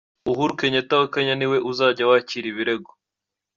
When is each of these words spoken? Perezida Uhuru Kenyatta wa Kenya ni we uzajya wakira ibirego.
Perezida 0.09 0.29
Uhuru 0.33 0.53
Kenyatta 0.59 0.93
wa 1.01 1.07
Kenya 1.13 1.33
ni 1.37 1.47
we 1.51 1.57
uzajya 1.71 2.09
wakira 2.09 2.45
ibirego. 2.51 2.91